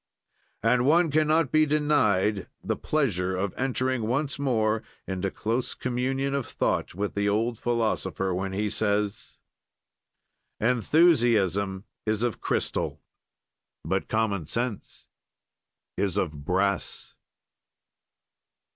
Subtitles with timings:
[0.63, 6.33] And one can not be denied the pleasure of entering once more into close communion
[6.33, 9.37] of thought with the old philosopher when he says:
[10.59, 12.99] "Enthusiasm is of crystal
[13.85, 15.05] but common sense
[15.95, 17.13] is of brass."